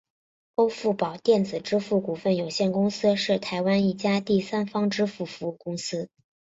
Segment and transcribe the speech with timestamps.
[0.55, 6.09] 欧付宝电子支付股份有限公司是台湾一家第三方支付服务公司。